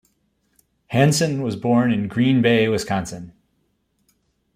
[0.87, 3.33] Hansen was born in Green Bay, Wisconsin.